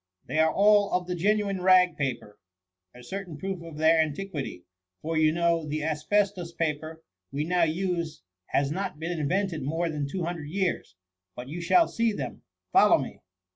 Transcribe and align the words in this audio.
They 0.25 0.39
are 0.39 0.51
all 0.51 0.91
of 0.93 1.05
the 1.05 1.13
genuine 1.13 1.61
rag 1.61 1.95
paper, 1.95 2.39
a 2.95 3.03
certain 3.03 3.37
proof 3.37 3.61
of 3.61 3.77
their 3.77 4.01
antiquity; 4.01 4.63
for, 5.03 5.15
you 5.15 5.31
know, 5.31 5.63
the 5.67 5.83
asbestos 5.83 6.51
paper 6.53 7.03
we 7.31 7.43
now 7.43 7.65
use 7.65 8.23
has 8.47 8.71
not 8.71 8.97
been 8.97 9.11
invented 9.19 9.61
more 9.61 9.89
than 9.91 10.07
two 10.07 10.23
hundred 10.23 10.49
years. 10.49 10.95
But 11.35 11.49
you 11.49 11.61
shall 11.61 11.87
see 11.87 12.13
them: 12.13 12.41
follow 12.73 12.97
me.'' 12.97 13.19